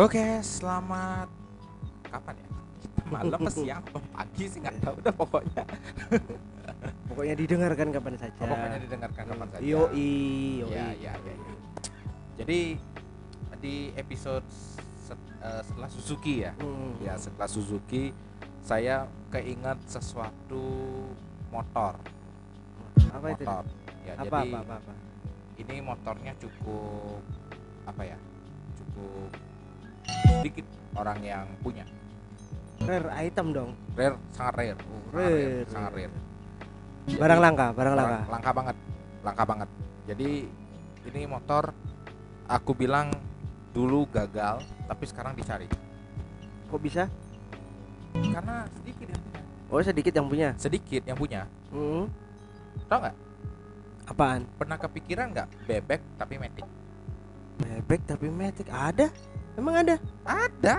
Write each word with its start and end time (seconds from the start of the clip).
Oke, 0.00 0.40
selamat 0.40 1.28
kapan 2.08 2.32
ya? 2.40 2.48
Malam 3.12 3.40
siang 3.52 3.84
apa 3.84 4.00
pagi 4.16 4.48
sih 4.48 4.56
nggak 4.64 4.80
tahu 4.80 4.94
udah 4.96 5.12
pokoknya. 5.12 5.64
Pokoknya 7.10 7.34
didengarkan 7.36 7.92
kapan 7.92 8.14
saja. 8.16 8.40
Oh, 8.40 8.48
pokoknya 8.48 8.80
didengarkan 8.80 9.24
kapan 9.28 9.46
saja. 9.52 9.60
Yo 9.60 9.92
i, 9.92 10.08
yo 10.62 10.66
Ya, 10.72 10.94
ya, 10.96 11.12
ya, 11.20 11.34
ya. 11.36 11.54
Jadi 12.40 12.60
di 13.60 13.76
episode 13.92 14.46
set- 15.04 15.32
eh, 15.44 15.60
setelah 15.66 15.90
Suzuki 15.92 16.48
ya. 16.48 16.56
Hmm. 16.56 16.96
Ya, 17.04 17.20
setelah 17.20 17.50
Suzuki 17.50 18.16
saya 18.64 19.04
keingat 19.28 19.84
sesuatu 19.84 20.64
motor. 21.52 22.00
Apa 23.12 23.26
itu? 23.36 23.44
motor. 23.44 23.64
Ya, 24.08 24.12
Apa, 24.16 24.24
jadi 24.24 24.48
apa 24.48 24.58
apa 24.64 24.74
apa? 24.80 24.92
ini 25.60 25.74
motornya 25.84 26.32
cukup 26.40 27.20
apa 27.84 28.02
ya? 28.06 28.18
Cukup 28.80 29.49
sedikit 30.40 30.66
orang 30.92 31.18
yang 31.20 31.46
punya. 31.60 31.84
Rare 32.80 33.08
item 33.20 33.46
dong. 33.52 33.70
Rare, 33.92 34.16
sangat 34.30 34.54
rare. 34.56 34.78
Oh, 34.80 35.00
sangat 35.10 35.30
Rare. 35.30 35.64
sangat 35.68 35.92
rare. 35.94 36.14
Barang 37.10 37.40
langka, 37.40 37.66
barang 37.72 37.94
langka. 37.94 38.18
Langka 38.28 38.50
banget 38.52 38.76
langka 39.20 39.44
banget 39.44 39.68
jadi 40.06 40.48
ini 41.06 41.22
motor 41.28 41.76
aku 42.46 42.72
bilang 42.72 43.12
dulu 43.70 44.08
gagal 44.08 44.64
tapi 44.88 45.04
sekarang 45.04 45.36
dicari 45.36 45.68
Kok 46.66 46.80
bisa? 46.80 47.04
karena 48.10 48.64
sedikit 48.72 49.06
yang 49.06 49.20
punya 49.20 49.40
Oh 49.70 49.82
sedikit 49.84 50.12
yang 50.12 50.26
punya. 50.26 50.48
sedikit 50.56 51.02
yang 51.04 51.18
punya 51.18 51.40
Hmm. 51.68 52.08
tau 52.88 52.98
nggak 52.98 53.16
Apaan? 54.08 54.42
pernah 54.56 54.76
kepikiran 54.76 55.26
nggak 55.30 55.48
bebek 55.68 56.00
tapi 56.16 56.34
metik 56.36 56.66
Bebek 57.60 58.00
tapi 58.02 58.26
metik 58.26 58.72
ada? 58.72 59.12
Emang 59.60 59.76
ada? 59.76 59.96
ada. 60.24 60.76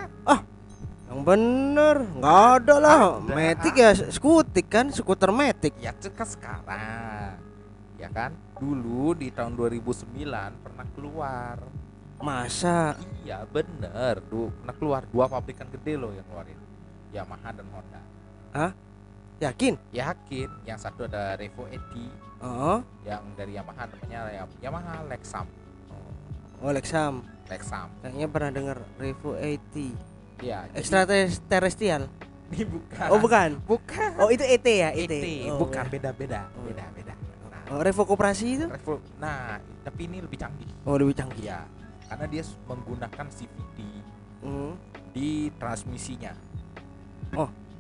Yang 1.06 1.22
bener, 1.22 1.96
nggak 2.18 2.42
ada 2.58 2.76
lah. 2.82 3.00
Ada. 3.22 3.30
Metik 3.30 3.76
ya 3.78 3.92
skutik 3.94 4.66
kan, 4.66 4.90
skuter 4.90 5.30
metik. 5.30 5.78
ya 5.78 5.94
itu 5.94 6.10
kan 6.10 6.26
sekarang. 6.26 7.38
Ya 8.02 8.10
kan? 8.10 8.34
Dulu 8.58 9.14
di 9.14 9.30
tahun 9.30 9.54
2009 9.54 10.18
pernah 10.66 10.86
keluar. 10.98 11.58
Masa? 12.18 12.98
iya 13.22 13.46
bener. 13.46 14.18
Dulu 14.26 14.50
pernah 14.62 14.74
keluar 14.74 15.02
dua 15.06 15.26
pabrikan 15.30 15.70
gede 15.70 15.94
loh 15.94 16.10
yang 16.10 16.26
keluarin. 16.26 16.58
Yamaha 17.14 17.50
dan 17.54 17.68
Honda. 17.70 18.02
Yakin? 19.38 19.74
yakin. 19.94 20.50
Yang 20.66 20.80
satu 20.90 21.06
ada 21.06 21.38
Revo 21.38 21.70
Edi 21.70 22.10
Oh, 22.42 22.82
yang 23.06 23.22
dari 23.38 23.54
Yamaha 23.54 23.86
namanya 23.86 24.26
ya- 24.34 24.58
Yamaha 24.66 25.06
Lexam 25.06 25.46
oh 26.62 26.72
Lexam. 26.72 27.26
Lexam 27.46 27.92
Kayaknya 28.00 28.28
pernah 28.28 28.50
dengar 28.50 28.78
Revo 28.96 29.36
80. 29.36 29.92
ya 30.40 30.64
jadi- 30.66 30.78
Extraterrestrial. 30.78 32.08
ini 32.52 32.64
bukan 32.66 33.08
Oh 33.08 33.18
bukan. 33.18 33.50
bukan 33.62 34.12
Oh 34.18 34.28
itu 34.28 34.44
ET 34.44 34.64
ya, 34.64 34.90
ET. 34.92 35.08
ET, 35.08 35.26
Oh, 35.50 35.60
bukan 35.60 35.86
beda 35.88 36.12
beda 36.12 36.48
Oh. 36.54 36.64
beda 36.64 36.84
beda 36.92 37.14
nah, 37.48 37.64
Oh, 37.70 37.80
Revo 37.80 38.04
Koperasi 38.04 38.46
itu? 38.54 38.66
Revo 38.68 39.00
nah 39.18 39.56
tapi 39.82 40.06
ini 40.06 40.20
lebih 40.20 40.36
canggih 40.38 40.68
Oh 40.84 40.96
lebih 40.96 41.14
canggih. 41.14 41.44
ya 41.46 41.64
karena 42.08 42.26
dia 42.26 42.44
menggunakan 42.66 43.26
CVT 43.28 43.78
Hmm. 44.42 44.74
di 45.12 45.48
transmisinya 45.56 46.34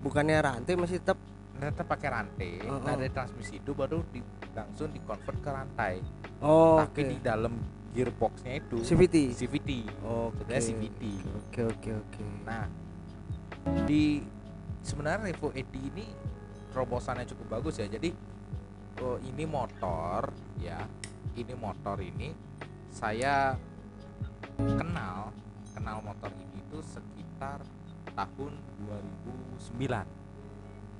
Bukannya 0.02 0.38
rantai 0.40 0.74
masih 0.74 0.98
tetap 0.98 1.18
ternyata 1.52 1.84
pakai 1.84 2.10
rantai 2.10 2.52
Oh, 2.64 2.80
nah 2.80 2.92
oh. 2.92 2.98
dari 2.98 3.10
transmisi 3.10 3.58
itu 3.58 3.72
baru 3.72 4.02
di, 4.08 4.18
langsung 4.52 4.90
di 4.90 4.98
convert 5.00 5.38
ke 5.38 5.50
rantai 5.50 5.94
Oh, 6.40 6.80
tapi 6.80 7.06
di 7.06 7.16
oke. 7.16 7.22
dalam 7.22 7.54
gearboxnya 7.92 8.54
itu 8.64 8.78
CVT. 8.82 9.16
CVT 9.36 9.70
Oh, 10.08 10.32
oke. 10.32 10.48
sebenarnya 10.48 10.64
CVT 10.64 11.02
Oke, 11.48 11.62
oke, 11.68 11.90
oke. 11.92 12.24
Nah, 12.48 12.66
di 13.86 14.24
sebenarnya 14.82 15.32
Revo 15.32 15.52
Edi 15.52 15.82
ini 15.92 16.06
terobosannya 16.72 17.28
cukup 17.28 17.60
bagus 17.60 17.78
ya. 17.78 17.88
Jadi 17.92 18.16
oh, 19.04 19.20
ini 19.20 19.44
motor 19.44 20.32
ya, 20.64 20.80
ini 21.36 21.54
motor 21.56 22.00
ini 22.00 22.32
saya 22.92 23.56
kenal 24.58 25.32
kenal 25.72 26.04
motor 26.04 26.32
ini 26.36 26.60
itu 26.64 26.80
sekitar 26.84 27.64
tahun 28.16 28.54
2009. 29.80 30.21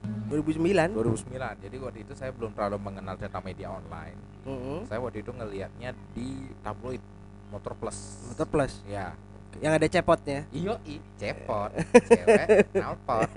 2009. 0.04 0.96
2009. 0.96 1.64
Jadi 1.64 1.76
waktu 1.78 2.00
itu 2.02 2.14
saya 2.16 2.32
belum 2.32 2.52
terlalu 2.56 2.78
mengenal 2.82 3.16
data 3.16 3.40
media 3.40 3.70
online. 3.70 4.18
Mm-mm. 4.48 4.88
Saya 4.88 5.00
waktu 5.00 5.22
itu 5.22 5.32
ngelihatnya 5.32 5.94
di 6.12 6.50
tabloid 6.62 7.04
Motor 7.52 7.74
Plus. 7.78 7.98
Motor 8.32 8.48
plus 8.48 8.74
Ya, 8.88 9.12
yang 9.60 9.76
ada 9.76 9.86
cepotnya. 9.86 10.48
Iyo 10.50 10.80
i, 10.88 10.98
cepot, 11.20 11.70
cewek, 12.10 12.48
nalpot. 12.74 13.28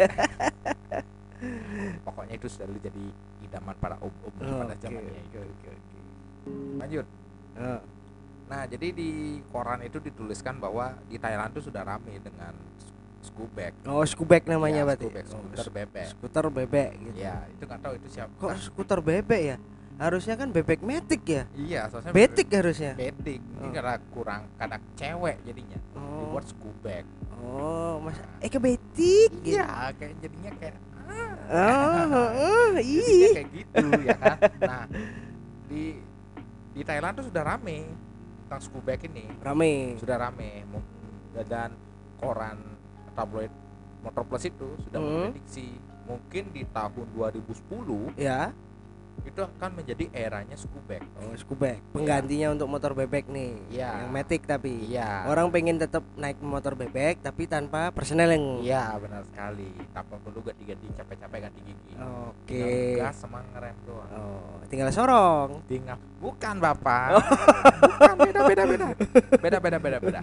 Pokoknya 2.07 2.35
itu 2.39 2.47
sudah 2.49 2.67
jadi 2.79 3.05
idaman 3.45 3.75
para 3.77 3.99
om-om 3.99 4.33
pada 4.33 4.73
Oke, 4.73 4.81
zamannya 4.81 5.21
itu. 5.21 5.39
oke, 5.43 5.69
oke. 5.69 5.99
Lanjut. 6.81 7.07
Ah, 7.59 7.81
Nah, 8.45 8.69
jadi 8.69 8.93
di 8.93 9.41
koran 9.49 9.81
itu 9.81 9.97
dituliskan 9.99 10.61
bahwa 10.61 10.93
di 11.09 11.17
Thailand 11.17 11.49
itu 11.57 11.65
sudah 11.65 11.81
ramai 11.81 12.21
dengan 12.21 12.53
skubek. 13.25 13.73
Oh, 13.85 14.05
skubek 14.05 14.45
namanya 14.45 14.81
Ya, 14.81 14.87
berarti. 14.87 15.07
skubek, 15.07 15.25
Oh, 15.25 15.41
skuter 15.41 15.69
bebek. 15.73 16.07
skuter 16.07 16.47
bebek 16.51 16.89
gitu. 17.03 17.17
Ya, 17.19 17.35
itu 17.49 17.63
nggak 17.63 17.81
tahu 17.81 17.95
itu 17.97 18.09
siapa. 18.11 18.33
Kok 18.37 18.53
skuter 18.61 19.01
bebek 19.01 19.43
ya? 19.43 19.57
Harusnya 19.95 20.35
kan 20.35 20.51
bebek 20.51 20.81
metik 20.81 21.23
ya. 21.25 21.43
Iya, 21.55 21.87
soalnya 21.87 22.11
Betik 22.11 22.51
harusnya. 22.51 22.93
Betik. 22.95 23.39
Ini 23.39 23.63
Oh. 23.63 23.71
karena 23.71 23.95
kurang 24.11 24.43
kadang 24.55 24.83
cewek 24.93 25.37
jadinya. 25.43 25.79
Oh. 25.95 26.19
Dibuat 26.21 26.45
skubek. 26.45 27.05
Oh, 27.39 28.01
Mas 28.01 28.19
eh 28.39 28.49
ke 28.49 28.59
betik 28.59 29.31
gitu. 29.41 29.55
Iya, 29.55 29.93
kayak 29.93 30.15
jadinya 30.19 30.51
kayak 30.55 30.77
Oh, 31.45 32.05
oh, 32.41 32.69
jadinya 32.73 32.81
ih. 32.81 33.33
kayak 33.37 33.51
gitu 33.53 33.87
ya 34.01 34.17
kan 34.17 34.37
nah 34.59 34.83
di 35.67 36.01
di 36.73 36.81
Thailand 36.83 37.15
tuh 37.15 37.29
sudah 37.29 37.45
rame 37.45 37.85
tentang 38.43 38.61
skubek 38.61 39.05
ini 39.07 39.29
Rame. 39.39 40.01
sudah 40.01 40.17
rame 40.19 40.65
dan 41.45 41.77
koran 42.17 42.57
tabloid 43.15 43.53
motor 44.01 44.23
plus 44.23 44.45
itu 44.45 44.69
sudah 44.81 44.99
Hmm. 44.99 45.09
memprediksi 45.31 45.67
mungkin 46.05 46.45
di 46.51 46.63
tahun 46.67 47.07
2010 47.11 48.13
Ya. 48.15 48.53
itu 49.25 49.39
akan 49.39 49.71
menjadi 49.75 50.11
eranya 50.13 50.53
skubek 50.53 50.99
Oh, 51.17 51.33
skubek. 51.35 51.79
Penggantinya 51.89 52.51
untuk 52.51 52.67
motor 52.67 52.93
bebek 52.93 53.25
nih. 53.27 53.55
Iya. 53.71 54.03
Yang 54.03 54.11
metik 54.11 54.43
tapi. 54.45 54.75
iya 54.85 55.23
Orang 55.25 55.49
pengen 55.49 55.79
tetap 55.79 56.03
naik 56.15 56.37
motor 56.39 56.75
bebek 56.75 57.23
tapi 57.23 57.47
tanpa 57.47 57.89
persneling. 57.89 58.61
iya 58.61 58.99
benar 58.99 59.23
sekali 59.25 59.71
tanpa 59.89 60.19
perlu 60.19 60.43
ganti-ganti 60.43 60.91
capek-capek 60.93 61.39
ganti 61.41 61.61
gigi 61.63 61.93
Oke. 61.95 62.53
tinggal 62.53 63.01
gas 63.01 63.17
sama 63.17 63.39
ngerem 63.49 63.77
doang 63.87 64.11
Oh, 64.13 64.59
tinggal 64.67 64.91
sorong. 64.91 65.51
tinggal 65.65 65.97
bukan 66.19 66.55
bapak 66.59 67.09
bukan 67.95 68.15
beda 68.21 68.41
beda 68.45 68.63
beda 68.67 68.87
beda 69.39 69.59
beda 69.59 69.79
beda 69.79 69.99
beda 70.03 70.21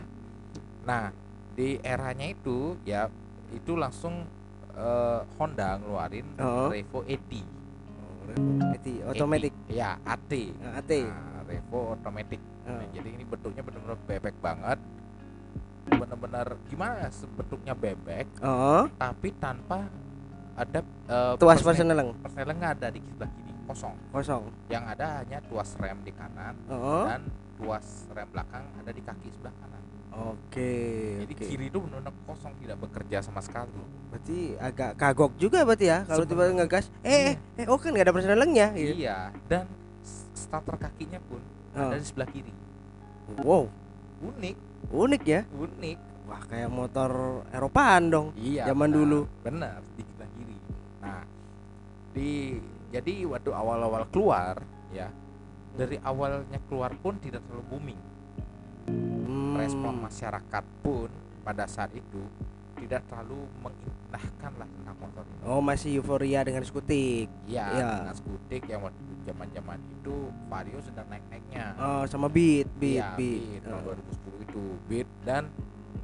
nah 0.83 1.09
di 1.51 1.79
eranya 1.81 2.25
itu 2.25 2.79
ya 2.81 3.11
itu 3.51 3.75
langsung 3.75 4.23
eh, 4.71 5.19
Honda 5.35 5.75
ngeluarin 5.77 6.25
Oh. 6.37 6.67
Revo 6.67 7.03
AT 7.03 7.31
Itu 8.73 8.91
otomatis. 9.03 9.51
ya 9.67 9.99
AT 10.01 10.31
AT. 10.71 10.91
Nah, 11.03 11.43
Revo 11.43 11.79
otomatis 11.93 12.39
Oh. 12.61 12.71
Nah, 12.71 12.85
jadi 12.89 13.09
ini 13.11 13.25
bentuknya 13.25 13.59
benar-benar 13.59 13.97
bebek 14.01 14.35
banget 14.37 14.77
benar-benar 15.83 16.47
gimana 16.67 16.93
ya, 16.99 17.09
bentuknya 17.33 17.73
bebek 17.73 18.27
Oh, 18.39 18.85
tapi 18.95 19.33
tanpa 19.35 19.89
ada 20.53 20.79
eh, 21.07 21.33
tuas 21.35 21.59
persneling 21.59 22.13
persneling 22.21 22.55
nggak 22.55 22.73
ada 22.77 22.87
di 22.89 23.01
sebelah 23.01 23.31
kiri 23.33 23.51
kosong 23.65 23.95
kosong. 24.09 24.43
yang 24.67 24.85
ada 24.85 25.19
hanya 25.19 25.41
tuas 25.43 25.73
rem 25.75 25.99
di 26.01 26.13
kanan 26.13 26.53
Oh. 26.67 27.03
dan 27.03 27.25
tuas 27.57 27.85
rem 28.09 28.29
belakang 28.29 28.63
ada 28.77 28.91
di 28.91 29.01
kaki 29.01 29.27
sebelah 29.31 29.55
kanan. 29.57 29.81
Oke. 30.21 30.71
Jadi 31.25 31.33
oke. 31.33 31.45
kiri 31.47 31.65
itu 31.67 31.77
benar-benar 31.81 32.13
kosong 32.23 32.53
tidak 32.61 32.77
bekerja 32.79 33.17
sama 33.19 33.41
sekali. 33.41 33.73
Berarti 34.09 34.37
agak 34.55 34.91
kagok 34.95 35.31
juga 35.35 35.63
berarti 35.63 35.85
ya 35.87 36.05
kalau 36.05 36.23
tiba 36.23 36.45
ngegas. 36.47 36.93
Eh, 37.01 37.33
eh, 37.33 37.35
eh, 37.57 37.65
oh 37.65 37.75
kan 37.75 37.89
nggak 37.89 38.05
ada 38.05 38.13
persnelingnya 38.13 38.67
gitu. 38.75 38.93
Iya, 39.01 39.33
dan 39.47 39.65
s- 39.99 40.29
starter 40.37 40.77
kakinya 40.77 41.17
pun 41.25 41.41
Oh. 41.71 41.87
ada 41.87 41.95
di 41.95 42.03
sebelah 42.03 42.27
kiri. 42.27 42.51
Wow, 43.39 43.71
Unik, 44.21 44.55
unik 44.91 45.23
ya. 45.23 45.41
unik. 45.47 45.97
Wah, 46.27 46.41
kayak 46.45 46.67
motor 46.67 47.11
Eropaan 47.49 48.03
dong. 48.07 48.27
Iya. 48.35 48.67
Zaman 48.67 48.87
benar, 48.87 48.99
dulu. 48.99 49.19
Benar, 49.41 49.79
di 49.95 50.03
sebelah 50.03 50.29
kiri. 50.31 50.57
Nah, 50.99 51.23
di 52.11 52.29
jadi 52.91 53.13
waktu 53.25 53.49
awal-awal 53.49 54.03
keluar 54.11 54.59
ya, 54.91 55.07
dari 55.73 55.95
awalnya 56.03 56.59
keluar 56.67 56.91
pun 56.99 57.15
tidak 57.17 57.39
terlalu 57.47 57.63
booming. 57.67 57.99
Hmm. 59.21 59.55
Respon 59.55 59.93
masyarakat 59.99 60.63
pun 60.81 61.09
pada 61.41 61.65
saat 61.65 61.91
itu 61.91 62.21
tidak 62.75 63.05
terlalu 63.05 63.45
mengindahkan 63.61 64.51
lah 64.57 64.65
tentang 64.67 64.95
motor 64.97 65.23
ini. 65.23 65.41
Oh, 65.45 65.61
masih 65.61 66.01
euforia 66.01 66.41
dengan 66.41 66.61
skutik. 66.61 67.29
Iya, 67.45 67.65
Iya. 67.69 67.89
dengan 68.01 68.15
skutik 68.15 68.63
yang 68.65 68.81
waktu 68.81 69.01
zaman-zaman 69.21 69.77
itu 69.91 70.15
Vario 70.49 70.79
sedang 70.81 71.07
naik-naiknya. 71.07 71.65
Oh, 71.77 72.03
sama 72.05 72.25
beat, 72.25 72.65
beat, 72.75 72.97
Iya, 72.97 73.13
beat. 73.13 73.39
Beat, 73.39 73.61
tahun 73.63 73.77
Oh. 73.77 73.85
2010 73.85 74.37
itu 74.41 74.63
Beat 74.87 75.09
dan 75.21 75.43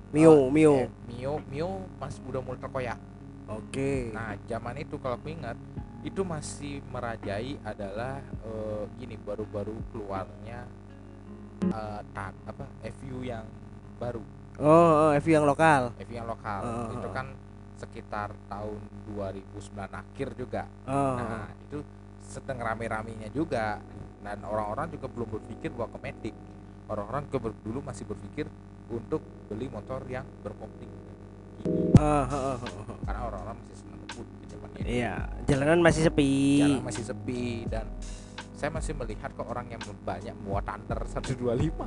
Mio, 0.08 0.32
Oh, 0.32 0.44
Mio. 0.48 0.74
eh, 0.78 0.90
Mio, 1.10 1.34
Mio 1.50 1.70
masih 1.98 2.22
udah 2.24 2.40
mulai 2.40 2.62
terkoyak. 2.62 3.00
Oke. 3.48 4.12
Nah, 4.14 4.38
zaman 4.46 4.76
itu 4.78 4.96
kalau 4.98 5.18
aku 5.18 5.28
ingat 5.28 5.58
itu 6.00 6.22
masih 6.22 6.80
merajai 6.88 7.58
adalah 7.62 8.22
eh, 8.22 8.84
gini 8.96 9.18
baru-baru 9.18 9.76
keluarnya 9.90 10.64
tak 12.14 12.34
apa 12.46 12.66
FU 12.98 13.22
yang 13.26 13.46
baru, 13.98 14.22
Oh, 14.58 15.10
oh, 15.10 15.12
FU 15.22 15.30
yang 15.30 15.46
lokal. 15.46 15.94
FU 16.02 16.14
yang 16.18 16.26
lokal. 16.26 16.62
Oh, 16.66 16.90
itu 16.98 17.08
oh. 17.08 17.14
kan 17.14 17.30
sekitar 17.78 18.34
tahun 18.50 18.82
2009 19.14 19.78
akhir 19.86 20.28
juga. 20.34 20.66
Oh. 20.90 21.14
Nah, 21.14 21.54
itu 21.70 21.86
sedang 22.26 22.58
rame-ramenya 22.58 23.30
juga. 23.30 23.78
Dan 24.26 24.42
orang-orang 24.42 24.90
juga 24.90 25.06
belum 25.14 25.30
berpikir 25.30 25.70
bahwa 25.78 25.94
ke 25.94 26.00
Matic. 26.02 26.36
Orang-orang 26.90 27.30
juga 27.30 27.38
ber- 27.50 27.62
dulu 27.62 27.80
masih 27.86 28.10
berpikir 28.10 28.50
untuk 28.90 29.22
beli 29.46 29.70
motor 29.70 30.02
yang 30.10 30.26
berkopling. 30.42 30.90
Oh, 32.02 32.02
oh, 32.02 32.26
oh, 32.26 32.58
oh, 32.58 32.74
oh. 32.82 32.98
Karena 33.06 33.22
orang-orang 33.30 33.56
masih 33.62 33.76
senang 33.78 34.00
ngebut 34.10 34.28
di 34.42 34.46
zaman 34.50 34.68
itu. 34.74 34.88
Iya, 34.90 35.14
jalanan 35.46 35.80
masih 35.86 36.02
sepi. 36.02 36.34
Jalan 36.66 36.82
masih 36.82 37.04
sepi 37.06 37.42
dan 37.70 37.86
saya 38.58 38.74
masih 38.74 38.94
melihat 38.94 39.30
kok 39.32 39.46
orang 39.46 39.70
yang 39.70 39.78
banyak 40.02 40.34
muat 40.42 40.66
Thunder 40.66 41.00
125 41.00 41.78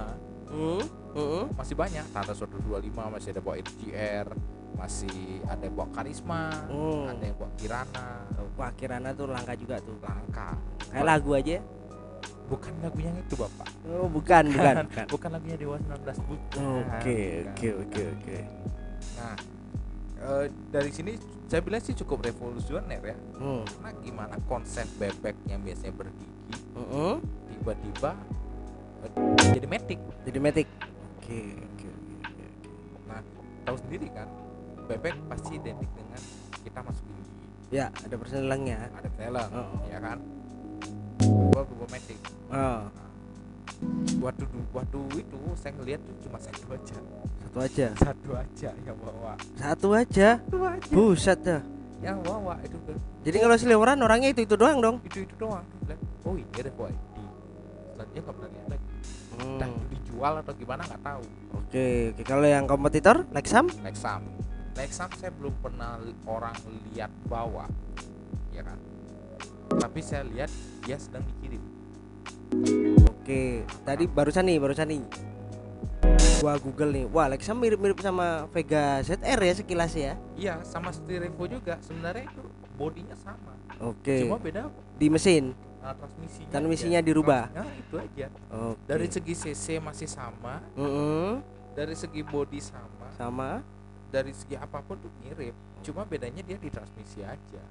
Hmm, 0.51 0.83
hmm. 1.15 1.55
masih 1.55 1.75
banyak 1.75 2.03
Thunder 2.09 2.35
125 2.35 2.91
masih 2.91 3.29
ada 3.31 3.41
bawa 3.41 3.55
RGR 3.57 4.27
masih 4.73 5.15
ada 5.45 5.63
yang 5.63 5.75
bawa 5.75 5.89
Karisma 5.91 6.43
Hmm. 6.67 7.07
ada 7.07 7.23
yang 7.23 7.37
bawa 7.37 7.51
Kirana 7.55 8.09
Wah, 8.55 8.71
Kirana 8.73 9.11
tuh 9.11 9.27
langka 9.27 9.55
juga 9.55 9.79
tuh. 9.79 9.95
langka 10.01 10.55
Kayak 10.87 11.07
lagu 11.07 11.31
aja. 11.33 11.59
bukan 12.47 12.73
lagunya 12.81 13.11
itu 13.17 13.35
bapak 13.35 13.69
Oh, 13.87 14.07
bukan, 14.07 14.45
bukan. 14.49 14.75
bukan. 14.87 15.07
bukan 15.07 15.31
lagunya 15.31 15.57
Dewa 15.57 15.77
19 15.79 16.19
bukan 16.27 16.83
Oke, 16.99 17.19
oke, 17.47 17.69
oke, 17.79 18.03
oke. 18.11 18.39
nah 19.15 19.35
eh, 20.21 20.45
dari 20.69 20.91
sini 20.91 21.13
saya 21.45 21.61
bilang 21.61 21.81
sih 21.81 21.95
cukup 21.95 22.23
revolusioner 22.23 23.01
ya 23.01 23.17
Hmm. 23.35 23.65
karena 23.67 23.91
gimana 23.99 24.35
konsep 24.45 24.87
bebek 24.95 25.35
yang 25.45 25.61
biasanya 25.61 25.93
bergigi 25.93 26.29
tiba-tiba 27.51 28.13
eh, 29.01 29.11
jadi 29.51 29.67
metik 29.67 30.01
Jadi 30.21 30.37
Matic. 30.39 30.69
Oke, 31.17 31.41
oke, 31.57 31.89
oke, 31.89 32.15
oke. 32.21 32.47
nah 33.07 33.21
tahu 33.63 33.77
sendiri 33.79 34.07
kan 34.11 34.29
bebek 34.85 35.17
pasti 35.27 35.57
identik 35.57 35.89
dengan 35.91 36.21
kita 36.61 36.81
masukin 36.81 37.15
gigi 37.17 37.47
Ya, 37.71 37.87
ada 37.89 38.15
persenelangnya. 38.15 38.91
ada 38.91 39.09
telang 39.11 39.51
Oh. 39.51 39.81
ya 39.87 39.99
kan 39.99 40.19
gua 41.51 41.63
gua 41.65 41.87
metik 41.89 42.19
Oh, 42.51 42.83
waktu 44.19 44.45
waktu 44.71 44.99
itu 45.17 45.39
saya 45.55 45.73
ngeliat 45.75 46.01
tuh 46.01 46.15
cuma 46.21 46.39
satu 46.39 46.67
aja 46.71 46.97
satu 47.41 47.59
aja. 47.59 47.87
satu 47.97 48.31
aja 48.33 48.71
yang 48.81 48.97
bawa 48.97 49.33
Satu 49.57 49.89
aja. 49.91 50.29
satu 50.39 50.59
aja 50.63 50.91
Buset 50.91 51.39
dah. 51.41 51.63
yang 51.99 52.19
bawa 52.21 52.55
itu 52.61 52.77
Jadi 53.21 53.37
kalau 53.37 53.57
seliweran 53.57 53.99
orangnya 53.99 54.29
itu 54.29 54.43
itu 54.43 54.55
doang 54.55 54.79
dong. 54.79 54.97
itu 55.03 55.23
itu 55.23 55.35
doang 55.37 55.65
oh 56.21 56.35
ini 56.35 56.47
ada 56.55 56.71
kok 56.71 56.87
ID 56.87 57.17
selanjutnya 57.91 58.21
nggak 58.21 58.35
pernah 58.35 58.51
lihat 58.51 58.69
lagi 58.69 58.87
Hmm. 59.41 59.73
dijual 59.89 60.37
atau 60.37 60.53
gimana 60.53 60.85
nggak 60.85 61.01
tahu 61.01 61.25
Oke, 61.57 62.13
oke. 62.13 62.23
Kalau 62.23 62.45
yang 62.45 62.69
kompetitor, 62.69 63.25
Lexam? 63.31 63.73
Lexam 63.81 64.21
Lexam 64.77 65.09
saya 65.17 65.33
belum 65.33 65.55
pernah 65.59 65.97
li- 65.97 66.13
orang 66.27 66.53
lihat 66.87 67.09
bawa 67.25 67.65
ya 68.51 68.61
kan 68.61 68.77
tapi 69.73 70.01
saya 70.01 70.29
lihat 70.29 70.53
dia 70.85 71.01
sedang 71.01 71.25
dikirim 71.25 71.63
Oke, 73.31 73.63
tadi 73.87 74.11
barusan 74.11 74.43
nih, 74.43 74.59
barusan 74.59 74.91
nih. 74.91 75.03
Gua 76.43 76.59
Google 76.59 76.91
nih. 76.91 77.05
Wah, 77.07 77.31
Lexam 77.31 77.63
mirip-mirip 77.63 78.03
sama 78.03 78.51
Vega 78.51 78.99
ZR 79.07 79.39
ya 79.39 79.55
sekilas 79.55 79.95
ya. 79.95 80.19
iya 80.35 80.59
sama 80.67 80.91
Revo 80.91 81.47
juga 81.47 81.79
sebenarnya 81.79 82.27
itu 82.27 82.43
bodinya 82.75 83.15
sama 83.15 83.55
Oke. 83.79 84.27
cuma 84.27 84.35
beda 84.35 84.67
Di 84.99 85.07
mesin. 85.07 85.55
uh, 85.79 85.95
transmisinya 85.95 86.51
Transmisinya 86.51 86.99
aja. 86.99 87.07
dirubah. 87.07 87.43
nah 87.55 87.71
itu 87.71 87.95
aja 88.03 88.27
Oke. 88.51 88.83
dari 88.91 89.07
segi 89.07 89.35
cc 89.39 89.79
masih 89.79 90.11
sama 90.11 90.59
Mm-mm. 90.75 91.39
dari 91.79 91.95
segi 91.95 92.27
body 92.27 92.59
sama 92.59 93.07
sama. 93.15 93.51
dari 94.11 94.35
segi 94.35 94.59
apa 94.59 94.83
pun 94.83 94.99
tuh 94.99 95.13
mirip 95.23 95.55
cuma 95.87 96.03
bedanya 96.03 96.43
dia 96.43 96.59
di 96.59 96.67
transmisi 96.67 97.23
aja 97.23 97.63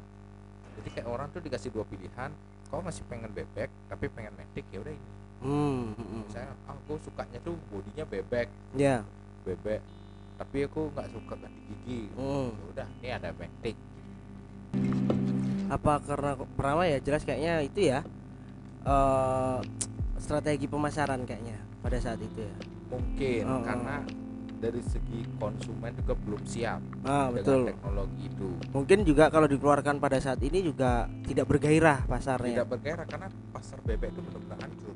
jadi 0.79 0.87
kayak 0.95 1.07
orang 1.11 1.27
tuh 1.35 1.43
dikasih 1.43 1.67
dua 1.67 1.83
pilihan 1.83 2.31
kau 2.71 2.79
masih 2.79 3.03
pengen 3.11 3.27
bebek 3.35 3.67
tapi 3.91 4.07
pengen 4.07 4.39
matic 4.39 4.63
ya 4.71 4.79
udah 4.79 4.95
ini 4.95 5.18
Hmm. 5.39 5.93
mm-mm. 5.93 6.23
saya 6.27 6.51
ah 6.65 6.75
gue 6.77 6.97
sukanya 6.99 7.39
tuh 7.39 7.55
bodinya 7.67 8.03
bebek 8.03 8.47
Ya. 8.73 9.07
bebek 9.41 9.79
tapi 10.35 10.63
aku 10.63 10.87
nggak 10.89 11.07
suka 11.09 11.33
ganti 11.37 11.59
gigi 11.65 12.01
Mm. 12.11 12.49
ya 12.49 12.63
udah 12.69 12.87
ini 12.97 13.09
ada 13.09 13.29
matic 13.33 13.75
Apa 15.69 16.01
karena 16.01 16.33
pertama 16.49 16.81
ya 16.83 16.97
jelas 16.97 17.21
kayaknya 17.21 17.61
itu 17.61 17.79
ya. 17.85 18.01
eh 18.81 19.57
strategi 20.17 20.65
pemasaran 20.65 21.23
kayaknya 21.23 21.55
pada 21.79 21.97
saat 21.97 22.17
itu 22.17 22.41
ya. 22.41 22.55
mungkin 22.89 23.43
Oh, 23.45 23.53
oh, 23.53 23.61
karena 23.61 23.95
dari 24.57 24.81
segi 24.81 25.23
konsumen 25.35 25.93
juga 25.95 26.13
belum 26.17 26.41
siap 26.43 26.81
Ah, 27.01 27.29
dengan 27.29 27.35
betul. 27.37 27.61
teknologi 27.65 28.23
itu 28.25 28.49
Mungkin 28.69 28.99
juga 29.03 29.27
kalau 29.27 29.45
dikeluarkan 29.45 29.95
pada 29.97 30.17
saat 30.17 30.39
ini 30.41 30.59
juga 30.61 31.07
tidak 31.23 31.47
bergairah 31.47 32.03
pasarnya. 32.05 32.59
tidak 32.59 32.69
bergairah 32.69 33.05
karena 33.05 33.27
pasar 33.49 33.79
bebek 33.81 34.09
itu 34.09 34.19
benar-benar 34.21 34.57
hancur 34.59 34.88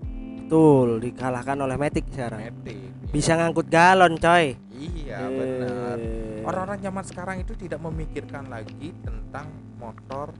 Betul, 0.43 0.99
dikalahkan 0.99 1.57
oleh 1.63 1.79
Matic 1.79 2.05
sekarang. 2.11 2.43
matic 2.43 2.77
Bisa 3.09 3.39
ngangkut 3.39 3.67
galon, 3.71 4.19
coy. 4.19 4.59
iya 4.73 5.23
benar. 5.31 5.95
Eh, 5.95 6.43
orang-orang 6.43 6.79
zaman 6.83 7.03
sekarang 7.07 7.37
itu 7.39 7.55
tidak 7.55 7.79
memikirkan 7.79 8.51
lagi 8.51 8.91
tentang 8.99 9.47
motor 9.79 10.35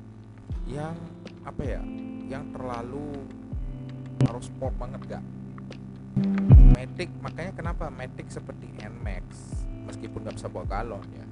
yang 0.68 0.96
apa 1.44 1.62
ya 1.64 1.82
yang 2.28 2.48
terlalu 2.56 3.12
harus 4.28 4.48
sport 4.48 4.76
banget 4.80 5.02
gak 5.16 5.24
Matic 6.74 7.10
makanya 7.20 7.52
kenapa 7.56 7.92
Matic 7.92 8.28
seperti 8.32 8.70
Nmax 8.80 9.26
meskipun 9.90 10.24
nggak 10.24 10.36
bisa 10.40 10.48
bawa 10.48 10.66
galon 10.68 11.04
ya 11.12 11.26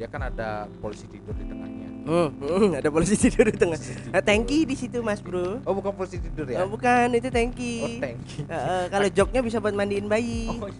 dia 0.00 0.08
kan 0.08 0.24
ada 0.24 0.64
polisi 0.80 1.04
tidur 1.04 1.36
di 1.36 1.44
tengahnya 1.44 1.88
Hmm, 2.00 2.32
hmm, 2.32 2.80
ada 2.80 2.88
polisi 2.88 3.12
tidur 3.12 3.44
di 3.44 3.54
tengah. 3.54 3.76
Eh, 3.76 4.24
tanki 4.24 4.64
di 4.64 4.72
situ, 4.72 5.04
Mas, 5.04 5.20
Bro. 5.20 5.60
oh 5.60 5.74
bukan 5.76 5.92
polisi 5.92 6.16
tidur 6.16 6.48
ya 6.48 6.64
Oh, 6.64 6.66
bukan, 6.66 7.12
itu 7.12 7.28
oh 7.28 7.30
tanki. 7.30 8.00
tanki 8.00 8.40
Eh, 8.40 8.56
eh, 8.56 8.84
kalau 8.88 9.08
joknya 9.12 9.40
bisa 9.44 9.60
buat 9.60 9.76
mandiin 9.76 10.08
bayi. 10.08 10.48
oh 10.48 10.72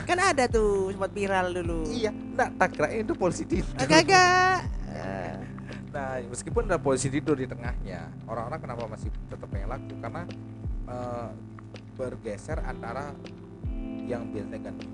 Kan 0.00 0.16
ada 0.16 0.48
tuh 0.48 0.88
sempat 0.88 1.12
viral 1.12 1.52
dulu. 1.52 1.84
iya 1.92 2.08
enggak 2.08 2.48
tak 2.56 2.68
kirain 2.72 3.04
itu 3.04 3.12
polisi 3.12 3.44
tidur 3.44 3.76
Eh, 3.76 3.84
kagak. 3.84 4.64
Nah, 5.92 6.16
meskipun 6.24 6.64
ada 6.64 6.80
polisi 6.80 7.12
tidur 7.12 7.36
di 7.36 7.44
tengahnya, 7.44 8.08
orang-orang 8.24 8.56
kenapa 8.58 8.88
masih 8.88 9.12
tetap 9.28 9.44
pengen 9.52 9.68
laku? 9.68 9.92
Karena 10.00 10.24
eh, 10.88 11.28
bergeser 11.92 12.56
antara 12.64 13.12
yang 14.02 14.24
biasa 14.32 14.56
ganti 14.56 14.88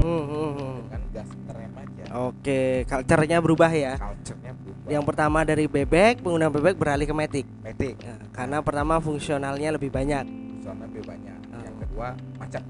hmm, 0.00 0.24
hmm, 0.24 0.50
hmm. 0.52 0.76
gas 1.10 1.28
rem 1.48 1.72
aja. 1.74 2.04
Oke, 2.22 2.60
culture-nya 2.84 3.38
berubah 3.38 3.70
ya. 3.70 3.94
Culture-nya 3.94 4.52
berubah. 4.54 4.86
Yang 4.86 5.04
pertama 5.04 5.38
dari 5.42 5.64
bebek, 5.66 6.20
pengguna 6.20 6.48
bebek 6.48 6.74
beralih 6.74 7.04
ke 7.04 7.12
Matic. 7.12 7.46
Matic, 7.60 7.94
Ya, 7.96 8.14
karena 8.30 8.58
pertama 8.60 8.98
fungsionalnya 8.98 9.70
lebih 9.70 9.88
banyak. 9.88 10.24
soalnya 10.60 10.86
lebih 10.86 11.04
banyak. 11.04 11.38
Oh. 11.46 11.60
Yang 11.60 11.76
kedua 11.80 12.08
macet, 12.36 12.64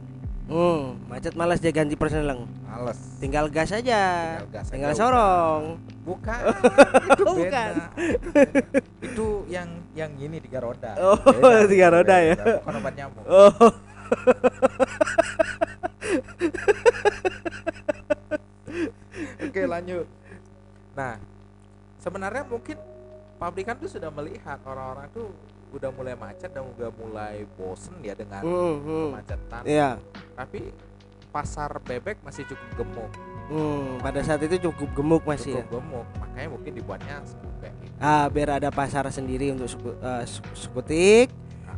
Hmm, 0.47 0.99
macet 1.07 1.35
malas 1.35 1.59
dia 1.59 1.71
ganti 1.71 1.95
persneleng. 1.95 2.43
males. 2.65 2.99
Tinggal 3.17 3.47
gas 3.49 3.71
aja. 3.71 4.01
Tinggal 4.37 4.51
gas 4.51 4.67
aja 4.67 4.73
Tinggal 4.73 4.91
udah. 4.91 4.99
sorong. 4.99 5.63
Bukan, 6.01 6.41
itu 7.09 7.23
beda. 7.23 7.37
bukan. 7.37 7.73
itu 9.07 9.27
yang 9.47 9.69
yang 9.93 10.11
ini 10.17 10.41
tiga 10.41 10.59
roda. 10.59 10.97
Oh, 10.99 11.15
Beda, 11.15 11.69
tiga 11.71 11.87
beda, 11.87 11.95
roda 11.95 12.17
ya. 12.19 12.35
beda. 12.35 12.55
Bukan 12.59 12.75
obat 12.77 12.95
nyamuk. 12.97 13.25
Oh, 13.25 13.53
Oke 19.51 19.63
lanjut. 19.67 20.07
Nah, 20.95 21.19
sebenarnya 21.99 22.47
mungkin 22.47 22.79
pabrikan 23.37 23.75
tuh 23.75 23.91
sudah 23.91 24.11
melihat 24.15 24.63
orang-orang 24.63 25.11
tuh 25.11 25.35
udah 25.71 25.91
mulai 25.95 26.15
macet 26.15 26.51
dan 26.51 26.67
udah 26.67 26.91
mulai 26.95 27.47
bosen 27.55 27.95
ya 28.03 28.15
dengan 28.15 28.43
hmm, 28.43 28.75
hmm. 28.83 29.09
kemacetan. 29.15 29.63
Iya. 29.67 29.91
Tapi 30.35 30.71
pasar 31.31 31.71
bebek 31.83 32.19
masih 32.27 32.43
cukup 32.47 32.71
gemuk, 32.75 33.11
Hmm, 33.51 33.99
pada 33.99 34.23
saat 34.23 34.39
itu 34.47 34.71
cukup 34.71 34.91
gemuk 34.95 35.23
masih 35.27 35.59
ya. 35.59 35.63
cukup 35.63 35.79
gemuk. 35.83 36.07
Makanya 36.23 36.49
mungkin 36.55 36.73
dibuatnya 36.75 37.17
skupek. 37.27 37.75
Ah, 37.99 38.27
biar 38.31 38.63
ada 38.63 38.71
pasar 38.71 39.07
sendiri 39.11 39.51
untuk 39.51 39.67
suku, 39.67 39.91
suku- 40.27 40.55
skutik 40.55 41.29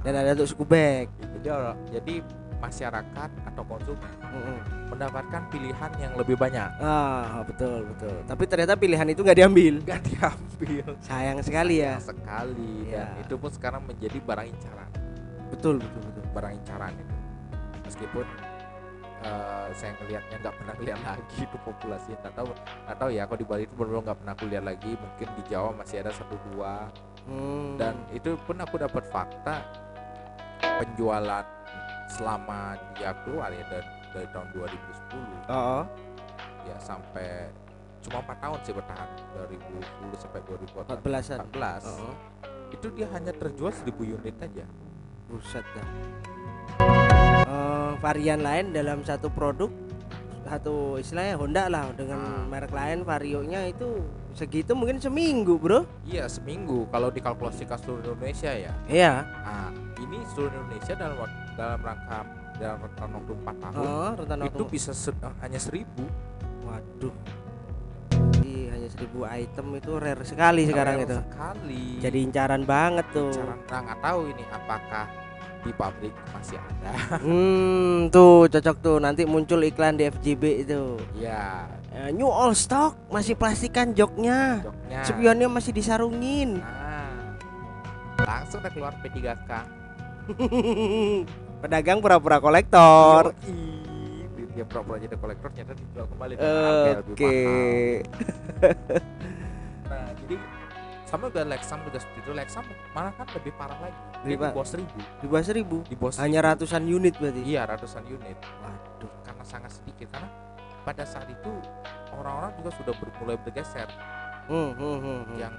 dan 0.04 0.12
ada 0.12 0.36
untuk 0.36 0.48
suku 0.48 0.64
bag. 0.68 1.08
Jadi 1.40 1.48
jadi 1.92 2.14
masyarakat 2.62 3.30
atau 3.44 3.62
konsumen 3.66 4.06
Mm-mm. 4.22 4.58
mendapatkan 4.88 5.42
pilihan 5.50 5.90
yang 5.98 6.12
lebih 6.14 6.38
banyak. 6.38 6.70
Ah, 6.78 7.42
betul 7.42 7.82
betul. 7.90 8.14
Tapi 8.22 8.42
ternyata 8.46 8.78
pilihan 8.78 9.04
itu 9.04 9.20
nggak 9.20 9.34
diambil. 9.36 9.74
Gak 9.82 10.02
diambil 10.06 10.86
Sayang 11.02 11.42
sekali 11.42 11.82
ya. 11.82 11.98
Sayang 11.98 12.22
sekali 12.22 12.72
dan 12.86 13.10
Ya. 13.10 13.18
itu 13.18 13.34
pun 13.34 13.50
sekarang 13.50 13.82
menjadi 13.82 14.16
barang 14.16 14.46
incaran. 14.46 14.88
Betul 15.50 15.76
betul 15.76 16.00
betul. 16.00 16.24
barang 16.32 16.52
incaran 16.54 16.92
itu 16.94 17.14
meskipun 17.82 18.24
eh, 19.20 19.68
saya 19.74 19.92
ngelihatnya 19.98 20.36
nggak 20.40 20.54
pernah 20.56 20.74
lihat 20.80 21.00
lagi 21.12 21.38
itu 21.38 21.56
populasi 21.60 22.08
nggak 22.16 22.32
tahu 22.32 22.48
nggak 22.56 22.96
tahu 22.96 23.10
ya 23.10 23.22
kalau 23.26 23.36
di 23.36 23.44
Bali 23.44 23.62
itu 23.66 23.74
benar 23.76 24.00
nggak 24.00 24.16
pernah 24.16 24.32
aku 24.32 24.44
lihat 24.48 24.64
lagi 24.64 24.90
mungkin 24.96 25.28
di 25.36 25.42
Jawa 25.46 25.70
masih 25.76 25.96
ada 26.00 26.10
satu 26.10 26.38
dua 26.48 26.88
Hmm. 27.22 27.78
dan 27.78 27.94
itu 28.10 28.34
pun 28.42 28.58
aku 28.58 28.82
dapat 28.82 29.06
fakta 29.06 29.62
penjualan 30.58 31.46
selama 32.12 32.60
dia 32.92 33.16
keluar 33.22 33.48
ya 33.48 33.64
dari, 33.66 33.86
dari 34.12 34.28
tahun 34.28 34.48
2010 34.52 35.48
Oh, 35.48 35.56
oh. 35.80 35.84
ya 36.62 36.76
sampai 36.78 37.48
cuma 38.00 38.20
empat 38.20 38.38
tahun 38.38 38.58
sih 38.60 38.72
bertahan 38.72 39.08
2010 39.38 39.80
sampai 40.18 40.40
2014 40.44 41.00
14-an. 41.00 41.38
14 41.48 41.82
Oh, 41.82 41.96
oh. 42.04 42.14
itu 42.68 42.86
dia 42.92 43.06
hanya 43.08 43.32
terjual 43.32 43.70
1000 43.70 43.88
unit 44.12 44.36
aja 44.38 44.64
Buset 45.26 45.64
dah. 45.64 45.88
Eh, 47.42 47.92
varian 47.98 48.40
lain 48.40 48.70
dalam 48.70 49.00
satu 49.02 49.28
produk 49.28 49.70
satu 50.42 50.74
istilahnya 50.98 51.34
Honda 51.34 51.64
lah 51.66 51.88
dengan 51.94 52.18
Ah. 52.18 52.44
merek 52.44 52.68
lain 52.70 52.98
varionya 53.02 53.64
itu 53.64 54.02
segitu 54.32 54.74
mungkin 54.74 54.98
seminggu 54.98 55.56
bro 55.56 55.86
iya 56.02 56.26
seminggu 56.26 56.84
kalau 56.88 57.08
dikalkulasikan 57.08 57.78
seluruh 57.78 58.02
Indonesia 58.10 58.50
ya 58.50 58.72
iya 58.84 59.22
nah 59.22 59.70
ini 59.96 60.18
seluruh 60.28 60.52
Indonesia 60.52 60.92
dalam 60.94 61.16
wak- 61.16 61.40
dalam 61.54 61.80
rangka 61.80 62.18
dalam 62.56 62.78
rentang 62.84 63.10
waktu 63.16 63.32
4 63.32 63.62
tahun 63.64 63.74
oh, 63.80 64.10
rentan 64.18 64.40
itu 64.46 64.64
bisa 64.68 64.90
eh, 64.92 65.34
hanya 65.42 65.58
1000 65.60 65.84
waduh. 66.68 67.14
Jadi 68.12 68.68
hanya 68.68 68.88
seribu 68.92 69.24
item 69.24 69.66
itu 69.76 69.90
rare 69.96 70.24
sekali 70.24 70.62
sekarang 70.68 70.94
Rare 71.00 71.06
itu. 71.08 71.16
sekali. 71.24 71.84
Jadi 72.00 72.18
incaran 72.22 72.62
banget 72.68 73.06
tuh. 73.12 73.32
Cara 73.32 73.56
nah, 73.56 73.80
nggak 73.88 73.98
tahu 74.04 74.20
ini 74.28 74.44
apakah 74.52 75.04
di 75.62 75.72
pabrik 75.72 76.14
masih 76.34 76.58
ada. 76.60 76.92
Hmm 77.24 78.12
tuh 78.12 78.46
cocok 78.52 78.76
tuh. 78.84 78.96
Nanti 79.00 79.24
muncul 79.24 79.64
iklan 79.64 79.96
di 79.96 80.08
FJB 80.08 80.68
itu. 80.68 81.00
Ya 81.16 81.66
Eh, 81.92 82.08
new 82.08 82.24
all 82.28 82.56
stock 82.56 82.96
masih 83.12 83.36
plastikan 83.36 83.92
joknya. 83.92 84.64
Joknya. 84.64 85.00
Spionnya 85.04 85.48
masih 85.52 85.72
disarungin. 85.76 86.60
Nah 86.60 86.92
langsung 88.22 88.62
keluar 88.62 88.94
P3K 89.02 89.50
pedagang 91.62 91.98
pura-pura 91.98 92.38
kolektor 92.38 93.32
Yoi. 93.42 94.50
dia 94.52 94.64
pura-pura 94.64 94.98
jadi 94.98 95.14
kolektor 95.14 95.48
ternyata 95.48 95.74
dijual 95.74 96.06
kembali 96.08 96.32
dengan 96.34 96.54
harga 96.58 96.82
yang 96.84 96.98
lebih 96.98 97.14
Oke. 97.14 97.34
mahal. 97.38 98.74
nah 99.84 100.08
jadi 100.16 100.36
sama 101.04 101.28
juga 101.28 101.42
Lexam 101.44 101.78
juga 101.84 101.98
seperti 101.98 102.20
itu 102.20 102.32
Lexam 102.32 102.64
malah 102.92 103.12
kan 103.12 103.26
lebih 103.32 103.52
parah 103.54 103.78
lagi 103.78 104.00
dia 104.22 104.28
di 104.28 104.36
bawah 104.38 104.64
seribu 104.64 104.98
Di 105.18 105.26
bawah 105.26 105.44
seribu. 105.44 105.76
di 105.84 105.94
bawah 105.94 106.12
Hanya 106.16 106.40
ratusan 106.44 106.82
unit 106.84 107.14
berarti. 107.16 107.42
iya 107.42 107.62
ratusan 107.64 108.02
unit 108.06 108.38
Waduh. 108.60 109.10
karena 109.22 109.44
sangat 109.44 109.70
sedikit 109.72 110.08
karena 110.10 110.28
pada 110.82 111.04
saat 111.04 111.26
itu 111.26 111.52
orang-orang 112.12 112.52
juga 112.56 112.70
sudah 112.74 112.92
mulai 113.18 113.36
bergeser 113.38 113.86
Hmm, 114.42 114.74
hmm, 114.74 114.98
hmm, 114.98 115.20
hmm. 115.22 115.38
yang 115.38 115.54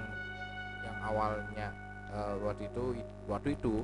yang 0.84 0.96
awalnya 1.02 1.72
eh, 2.12 2.34
waktu 2.38 2.68
itu 2.68 2.84
waktu 3.24 3.48
itu 3.56 3.80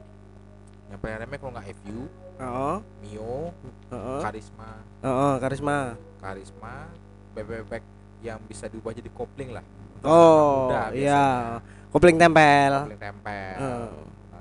yang 0.90 0.98
paling 0.98 1.18
remeh 1.18 1.38
kalau 1.38 1.52
nggak 1.54 1.66
FU, 1.72 2.00
Oh, 2.40 2.80
Mio, 2.98 3.52
oh, 3.92 4.20
Karisma, 4.20 4.80
oh, 5.00 5.36
karisma. 5.36 5.92
Karisma, 6.18 6.88
bebek 7.32 7.84
yang 8.20 8.40
bisa 8.42 8.64
diubah 8.64 8.90
jadi 8.90 9.08
kopling 9.10 9.52
lah. 9.52 9.64
Oh, 10.00 10.66
muda 10.66 10.88
iya. 10.90 11.60
Kopling 11.88 12.16
tempel. 12.16 12.72
Kopling 12.80 12.96
tempel. 12.98 13.56
Eh, 13.60 13.88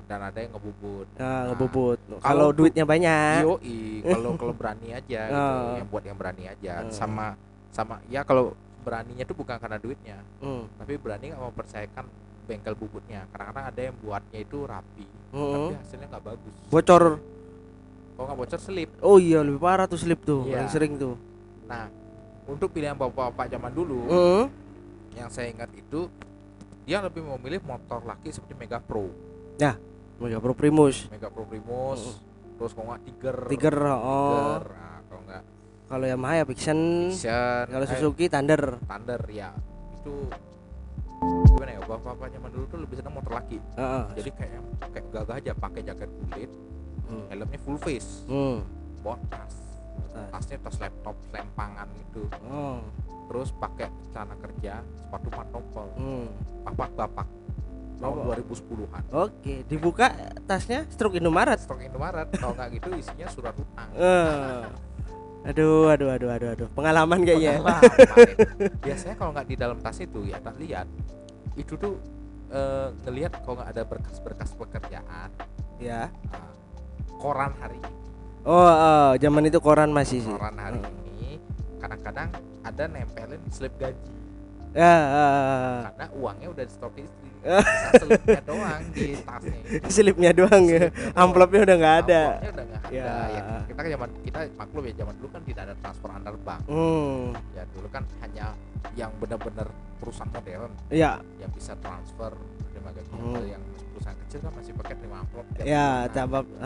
Dan 0.07 0.19
ada 0.23 0.39
yang 0.39 0.49
ngebubut. 0.49 1.05
nah, 1.13 1.21
Nah, 1.21 1.41
ngebubut. 1.51 1.99
kalau 2.17 2.49
duitnya 2.49 2.81
banyak. 2.81 3.45
Yoi, 3.45 3.79
kalau 4.01 4.31
kalau 4.33 4.53
berani 4.59 4.89
aja 4.89 5.21
gitu, 5.27 5.35
Oh. 5.37 5.75
yang 5.75 5.87
buat 5.87 6.03
yang 6.03 6.17
berani 6.17 6.43
aja. 6.47 6.81
Hmm. 6.81 6.89
Sama 6.89 7.27
sama 7.69 7.99
ya 8.07 8.23
kalau 8.23 8.55
beraninya 8.81 9.21
tuh 9.21 9.35
bukan 9.35 9.59
karena 9.59 9.77
duitnya, 9.77 10.17
Hmm. 10.39 10.65
tapi 10.79 10.95
berani 10.95 11.29
nggak 11.29 11.43
mempercayakan 11.45 12.05
bengkel 12.47 12.73
bubutnya. 12.73 13.27
Kadang-kadang 13.29 13.65
ada 13.69 13.81
yang 13.83 13.95
buatnya 13.99 14.39
itu 14.39 14.57
rapi, 14.63 15.05
Hmm. 15.29 15.69
tapi 15.71 15.75
hasilnya 15.77 16.07
nggak 16.09 16.23
bagus. 16.25 16.53
Bocor. 16.67 17.03
Kalau 18.15 18.25
nggak 18.25 18.39
bocor 18.39 18.59
selip. 18.59 18.89
Oh 18.99 19.17
iya, 19.17 19.39
lebih 19.45 19.61
parah 19.61 19.85
tuh 19.85 19.99
slip 20.01 20.21
tuh. 20.25 20.43
Iya. 20.43 20.65
Paling 20.65 20.71
sering 20.73 20.93
tuh. 20.97 21.15
Nah, 21.69 21.85
untuk 22.49 22.73
pilihan 22.73 22.97
bapak-bapak 22.97 23.45
zaman 23.47 23.71
dulu, 23.71 23.99
Hmm. 24.09 24.43
yang 25.13 25.29
saya 25.29 25.53
ingat 25.53 25.69
itu 25.71 26.09
dia 26.83 26.99
lebih 26.99 27.21
memilih 27.21 27.61
motor 27.61 28.01
laki 28.01 28.33
seperti 28.33 28.57
Mega 28.57 28.81
Pro, 28.81 29.07
Mega 30.19 30.37
Pro 30.41 30.51
Primus. 30.57 31.07
Mega 31.13 31.29
Pro 31.31 31.45
Primus, 31.45 32.19
terus 32.57 32.73
kalau 32.73 32.91
nggak 32.91 33.01
Tiger, 33.07 33.37
Tiger, 33.47 33.75
oh. 33.95 34.59
Tiger, 34.59 34.65
nah, 34.73 34.99
kalau 35.07 35.21
nggak 35.23 35.43
Kalau 35.89 36.05
Yamaha 36.05 36.33
ya 36.37 36.45
Vision. 36.45 36.79
Vision, 37.09 37.63
Kalau 37.65 37.85
eh, 37.85 37.89
Suzuki 37.89 38.25
Thunder. 38.29 38.77
Thunder 38.83 39.21
ya 39.29 39.49
itu 39.95 40.13
gimana 41.89 42.05
ya 42.05 42.05
bapak-bapak 42.05 42.27
zaman 42.31 42.49
dulu 42.51 42.65
tuh 42.67 42.79
lebih 42.79 42.95
senang 42.95 43.13
motor 43.13 43.31
laki 43.33 43.57
Heeh. 43.73 44.03
jadi 44.15 44.29
kayak 44.31 44.61
kayak 44.87 45.05
gagah 45.09 45.35
aja 45.35 45.51
pakai 45.55 45.81
jaket 45.83 46.09
kulit 46.21 46.51
Hmm. 47.09 47.25
helmnya 47.25 47.57
full 47.57 47.79
face 47.79 48.21
Hmm. 48.29 48.61
bawa 49.01 49.17
tas 49.27 49.53
tasnya 50.29 50.61
tas 50.61 50.77
laptop 50.77 51.17
lempangan 51.33 51.89
gitu 51.97 52.21
Oh. 52.45 52.85
terus 53.25 53.49
pakai 53.51 53.89
celana 54.07 54.37
kerja 54.37 54.73
sepatu 54.99 55.27
pantopel 55.27 55.87
Hmm. 55.97 56.29
papak 56.63 56.93
bapak 56.93 57.27
tahun 57.97 58.13
Oh. 58.15 58.25
2010-an 58.29 59.03
Oke, 59.11 59.65
dibuka 59.65 60.13
tasnya 60.45 60.85
stroke 60.87 61.17
Indomaret. 61.17 61.57
stok 61.57 61.81
Indomaret 61.81 62.29
kalau 62.31 62.53
nggak 62.53 62.77
gitu 62.77 62.89
isinya 62.95 63.25
surat 63.27 63.57
utang 63.57 63.89
Eh. 63.97 64.63
Aduh, 65.41 65.87
aduh, 65.87 66.11
aduh, 66.11 66.29
aduh, 66.29 66.49
aduh. 66.51 66.67
Pengalaman 66.69 67.23
kayaknya. 67.23 67.63
Pengalaman. 67.63 67.81
biasanya 68.85 69.15
kalau 69.15 69.31
nggak 69.31 69.47
di 69.47 69.55
dalam 69.55 69.79
tas 69.79 69.95
itu 69.97 70.27
ya 70.27 70.35
tak 70.37 70.59
lihat 70.59 70.83
itu 71.59 71.75
tuh 71.75 71.99
eh, 72.49 72.87
ngelihat 73.03 73.43
kalau 73.43 73.59
nggak 73.59 73.69
ada 73.69 73.83
berkas-berkas 73.83 74.55
pekerjaan 74.55 75.29
Ya. 75.77 76.11
nah, 76.27 76.51
koran 77.15 77.51
hari 77.55 77.77
ini 77.77 77.91
Oh, 78.41 78.55
oh, 78.55 79.09
zaman 79.15 79.43
itu 79.45 79.59
koran 79.59 79.91
masih 79.91 80.23
sih. 80.23 80.31
koran 80.31 80.55
hari 80.55 80.79
Hmm. 80.79 80.95
ini 81.11 81.37
kadang-kadang 81.77 82.31
ada 82.61 82.83
nempelin 82.85 83.43
slip 83.49 83.75
gaji 83.75 83.99
Ya, 84.69 84.95
karena 85.89 86.05
uangnya 86.13 86.47
udah 86.49 86.63
di 86.63 86.71
stok 86.71 86.93
istri 86.95 87.29
Eh. 87.39 87.63
Sisa 87.63 88.03
slipnya 88.03 88.41
doang 88.43 88.81
di 88.91 89.15
tasnya 89.17 89.59
slipnya 89.87 90.31
doang 90.39 90.63
ya. 90.67 90.91
Amplopnya 91.15 91.63
udah 91.63 91.75
nggak 91.75 91.95
ada. 92.03 92.21
Amplopnya 92.21 92.51
udah 92.51 92.65
nggak 92.65 92.81
ada 92.83 92.89
Ya. 92.91 93.13
ya. 93.31 93.43
kita 93.63 93.79
kan 93.79 93.89
zaman 93.91 94.09
kita 94.21 94.39
maklum 94.55 94.83
ya 94.83 94.93
zaman 94.95 95.13
dulu 95.15 95.29
kan 95.29 95.41
tidak 95.43 95.61
ada 95.63 95.75
transfer 95.77 96.09
antar 96.09 96.35
bank 96.37 96.61
Hmm. 96.65 97.31
ya 97.51 97.63
dulu 97.71 97.87
kan 97.87 98.03
hanya 98.19 98.45
yang 98.93 99.11
benar-benar 99.17 99.67
perusahaan 99.97 100.27
modern 100.27 100.71
Ya, 100.89 101.21
yang 101.37 101.51
bisa 101.51 101.73
transfer 101.75 102.33
terima 102.69 102.89
gaji 102.91 103.09
Hmm. 103.09 103.39
Yang 103.47 103.61
perusahaan 103.89 104.17
kecil 104.19 104.39
kan 104.41 104.51
masih 104.53 104.73
pakai 104.75 104.95
terima 104.95 105.17
amplop 105.19 105.45
ya, 105.55 105.63
bulanan. 105.63 106.11
tabab. 106.11 106.45
tiap 106.45 106.65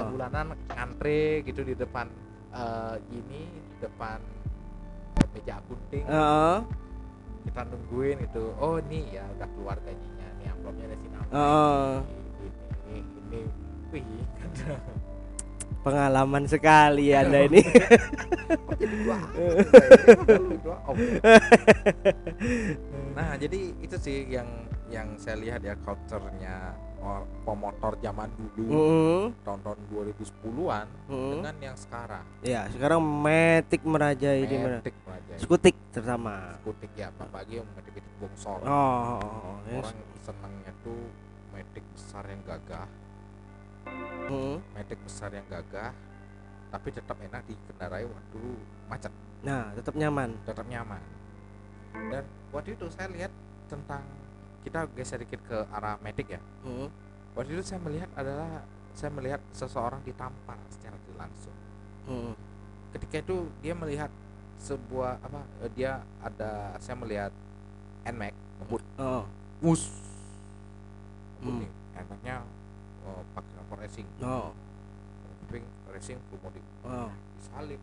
Oh. 0.00 0.10
bulanan 0.10 0.46
ngantre 0.68 1.22
gitu 1.44 1.60
di 1.62 1.74
depan 1.74 2.06
eh, 2.50 2.96
ini 3.10 3.42
depan 3.78 4.18
meja 5.30 5.58
akunting 5.58 6.04
Heeh. 6.04 6.56
Kita 7.44 7.60
nungguin 7.68 8.16
gitu. 8.24 8.56
Oh 8.58 8.80
ini 8.80 9.14
ya 9.14 9.24
udah 9.36 9.48
keluar 9.52 9.76
gajinya. 9.84 10.26
Nih 10.40 10.46
amplopnya 10.50 10.84
ada 10.88 10.96
sini 10.96 11.16
Heeh. 11.34 11.92
ini 12.88 12.98
ini 12.98 13.38
ini. 13.38 13.40
Wih 13.92 14.04
Pengalaman 15.84 16.48
sekali 16.48 17.12
Anda 17.12 17.44
ini. 17.44 17.60
kok 17.60 18.74
jadi 18.80 18.96
Kayaknya 19.04 20.76
jadi 23.44 23.60
itu 23.78 23.96
sih 23.98 24.16
yang 24.26 24.48
yang 24.88 25.16
saya 25.16 25.36
lihat 25.36 25.60
ya 25.60 25.76
culture-nya 25.78 26.72
or- 26.98 27.28
pemotor 27.44 27.92
zaman 27.98 28.28
dulu 28.32 28.64
Heeh. 28.70 29.24
tahun-tahun 29.42 29.78
2010-an 29.90 30.86
Heeh. 31.06 31.30
dengan 31.30 31.54
yang 31.60 31.76
sekarang 31.76 32.24
Ya, 32.40 32.64
sekarang 32.68 33.00
Matic 33.00 33.84
merajai 33.84 34.40
di 34.42 34.56
mana? 34.56 34.80
Matic 34.80 34.96
aja 35.04 35.34
Skutik 35.36 35.76
terutama. 35.90 36.56
skutik 36.58 36.88
ya 36.94 37.12
apalagi 37.12 37.60
yang 37.60 37.68
Matic 37.70 37.94
itu 37.94 38.10
bongsor 38.16 38.60
Oh, 38.60 38.70
oh, 38.70 39.20
oh, 39.20 39.56
yes. 39.66 39.76
orang 39.82 39.96
senangnya 40.18 40.72
tuh 40.80 41.00
Matic 41.50 41.84
besar 41.92 42.24
yang 42.24 42.40
gagah 42.42 42.88
Heeh. 44.24 44.56
Matic 44.72 44.98
besar 45.00 45.30
yang 45.30 45.44
gagah 45.46 45.92
tapi 46.70 46.88
tetap 46.90 47.14
enak 47.16 47.44
dikendarai 47.44 48.02
waktu 48.02 48.40
macet 48.88 49.12
Nah, 49.44 49.68
tetap 49.76 49.92
nyaman. 49.92 50.32
tetap 50.42 50.64
nyaman 50.64 51.02
dan 51.94 52.24
waktu 52.50 52.74
itu 52.74 52.86
saya 52.90 53.08
lihat 53.10 53.30
tentang 53.66 54.02
kita 54.62 54.88
geser 54.92 55.20
dikit 55.20 55.40
ke 55.44 55.58
arah 55.70 55.96
Matic 56.00 56.26
ya 56.28 56.40
Heeh. 56.64 56.88
waktu 57.32 57.50
itu 57.54 57.62
saya 57.64 57.80
melihat 57.80 58.10
adalah 58.14 58.64
saya 58.94 59.10
melihat 59.10 59.40
seseorang 59.50 60.00
ditampar 60.02 60.58
secara 60.68 60.96
langsung 61.14 61.54
Heeh. 62.06 62.34
ketika 62.92 63.16
itu 63.22 63.36
dia 63.60 63.74
melihat 63.74 64.10
sebuah 64.58 65.18
apa 65.20 65.40
eh, 65.62 65.70
dia 65.72 65.92
ada 66.20 66.74
saya 66.78 66.96
melihat 66.96 67.30
Nmax 68.04 68.34
ngebut 68.60 68.82
Oh. 68.98 69.24
bus 69.60 69.82
Hmm. 71.40 71.60
ini 71.60 71.68
Nmax-nya 71.92 72.40
eh, 73.04 73.22
pakai 73.32 73.54
apa 73.60 73.74
racing 73.76 74.08
Oh. 74.20 74.50
Pink 75.46 75.64
racing 75.92 76.18
full 76.26 76.40
mode 76.40 76.60
Oh. 76.82 77.10
disalip 77.36 77.80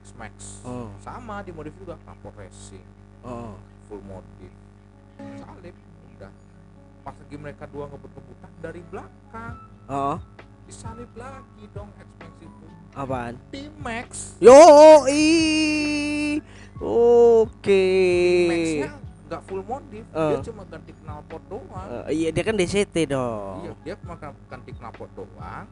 X 0.00 0.16
Max 0.16 0.64
Oh. 0.64 0.88
sama 0.98 1.42
dimodif 1.42 1.74
juga 1.76 2.00
knalpot 2.00 2.32
racing 2.34 2.84
Oh. 3.22 3.52
full 3.84 4.00
modif 4.02 4.52
salib 5.38 5.76
udah 6.10 6.32
pas 7.00 7.12
lagi 7.12 7.36
mereka 7.36 7.64
dua 7.66 7.84
ngebut-ngebutan 7.86 8.50
dari 8.58 8.80
belakang 8.84 9.54
Oh. 9.86 10.16
disalip 10.64 11.10
lagi 11.14 11.64
dong 11.70 11.90
Max 11.92 12.08
itu 12.38 12.66
Apaan? 12.92 13.34
T-Max 13.50 14.08
Yo 14.38 14.58
i. 15.06 16.42
Oke. 16.76 17.86
T-Max-nya 18.42 18.90
nggak 19.26 19.42
full 19.44 19.62
modif 19.62 20.02
dia 20.06 20.26
Eh. 20.32 20.42
cuma 20.42 20.62
ganti 20.64 20.92
knalpot 20.96 21.42
doang 21.46 21.86
Eh, 21.86 22.04
iya 22.12 22.28
dia 22.30 22.42
kan 22.42 22.54
DCT 22.56 23.06
dong. 23.06 23.62
iya 23.62 23.72
dia 23.84 23.94
cuma 23.96 24.14
ganti 24.48 24.70
knalpot 24.72 25.10
doang 25.12 25.66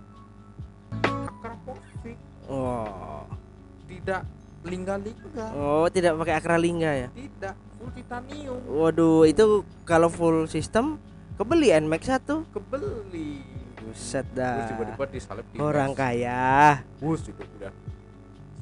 akrapofik 1.03 2.19
Oh. 2.47 3.27
tidak 3.85 4.23
lingga-lingga 4.69 5.45
Oh, 5.57 5.89
tidak 5.89 6.13
pakai 6.21 6.35
akralingga 6.37 6.91
ya. 6.95 7.09
tidak 7.11 7.55
full 7.79 7.91
titanium. 7.97 8.59
Waduh, 8.69 9.25
itu 9.25 9.65
kalau 9.83 10.13
full 10.13 10.45
system 10.47 11.01
kebeli 11.41 11.73
NMAX 11.73 12.03
1. 12.11 12.53
kebeli. 12.53 13.41
Buset 13.79 14.27
terus 14.35 14.37
dah. 14.37 14.69
tiba-tiba 14.69 15.05
disalip 15.09 15.47
di 15.49 15.57
Orang 15.57 15.97
kaya, 15.97 16.85
bus 17.01 17.25
itu 17.25 17.41
udah. 17.41 17.73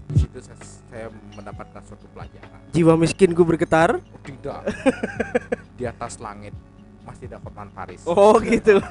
Di 0.06 0.22
situ 0.22 0.38
saya, 0.38 0.54
saya 0.86 1.06
mendapatkan 1.34 1.82
suatu 1.82 2.06
pelajaran. 2.14 2.62
Jiwa 2.70 2.94
miskinku 2.94 3.42
bergetar. 3.42 3.98
oh, 3.98 4.20
tidak. 4.22 4.70
Di 5.78 5.82
atas 5.82 6.22
langit. 6.22 6.54
Masih 7.02 7.26
ada 7.26 7.42
Hotman 7.42 7.74
Paris. 7.74 8.06
Oh, 8.06 8.38
gitu. 8.38 8.78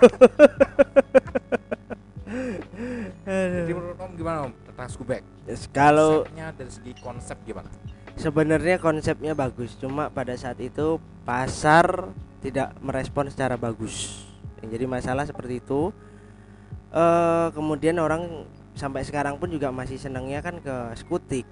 jadi 3.25 3.71
menurut 3.71 3.95
om 3.95 4.11
gimana 4.13 4.37
om 4.49 4.51
tentang 4.75 4.91
Skubek 4.91 5.23
Yes, 5.47 5.71
kalau 5.71 6.27
konsepnya 6.27 6.51
dari 6.51 6.71
segi 6.71 6.91
konsep 6.99 7.37
gimana 7.47 7.71
sebenarnya 8.15 8.79
konsepnya 8.79 9.35
bagus, 9.35 9.75
cuma 9.75 10.07
pada 10.07 10.33
saat 10.39 10.59
itu 10.63 10.99
pasar 11.27 12.11
tidak 12.39 12.71
merespon 12.79 13.27
secara 13.27 13.59
bagus. 13.59 14.25
Yang 14.63 14.79
jadi 14.79 14.85
masalah 14.87 15.23
seperti 15.27 15.59
itu. 15.61 15.91
eh 16.95 17.47
kemudian 17.51 17.99
orang 17.99 18.47
sampai 18.71 19.03
sekarang 19.03 19.35
pun 19.35 19.51
juga 19.51 19.67
masih 19.67 19.99
senangnya 19.99 20.39
kan 20.39 20.63
ke 20.63 20.95
skutik. 20.95 21.43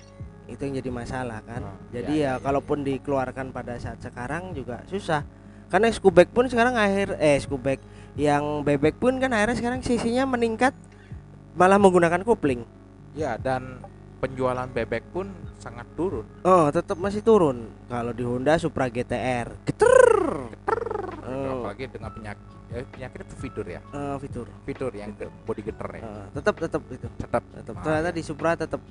Itu 0.48 0.64
yang 0.64 0.80
jadi 0.80 0.92
masalah 0.92 1.44
kan. 1.44 1.68
Oh, 1.68 1.78
jadi 1.92 2.14
iya, 2.16 2.24
ya, 2.24 2.32
iya, 2.32 2.34
iya. 2.40 2.44
kalaupun 2.44 2.88
dikeluarkan 2.88 3.52
pada 3.52 3.76
saat 3.76 4.00
sekarang 4.00 4.56
juga 4.56 4.84
susah. 4.88 5.28
Karena 5.68 5.90
skubek 5.92 6.32
pun 6.32 6.48
sekarang 6.48 6.80
akhir 6.80 7.18
eh 7.20 7.42
skubek 7.44 7.82
yang 8.14 8.62
bebek 8.64 9.02
pun 9.02 9.18
kan 9.20 9.34
akhirnya 9.34 9.58
sekarang 9.58 9.80
sisinya 9.82 10.24
meningkat 10.30 10.72
malah 11.60 11.82
menggunakan 11.82 12.24
kopling. 12.24 12.64
Ya 13.14 13.38
dan 13.38 13.80
penjualan 14.18 14.66
bebek 14.66 15.04
pun 15.10 15.30
sangat 15.56 15.86
turun 15.94 16.24
Oh, 16.42 16.68
tetap 16.70 16.96
masih 16.96 17.20
turun. 17.20 17.68
Kalau 17.88 18.12
di 18.12 18.22
Honda 18.22 18.56
Supra 18.56 18.88
GTR, 18.88 19.48
geter. 19.64 19.94
Oh, 21.24 21.64
apalagi 21.64 21.88
dengan 21.88 22.12
penyakit 22.12 22.44
eh, 22.70 22.84
penyakit 22.86 23.20
itu 23.22 23.36
fitur 23.38 23.66
ya 23.66 23.80
eh, 23.86 24.16
fitur. 24.18 24.48
fitur 24.64 24.92
yang 24.92 25.14
ge- 25.14 25.32
body 25.44 25.62
geter 25.62 25.90
ya 25.94 26.02
Eh, 26.02 26.26
tetap 26.34 26.56
tetap 26.58 26.82
itu. 26.90 27.08
tetap 27.16 27.44
Tetap. 27.54 27.74
Ah, 27.74 27.82
Ternyata 27.82 28.10
iya. 28.10 28.16
di 28.16 28.24
Supra 28.24 28.52
tetap 28.54 28.82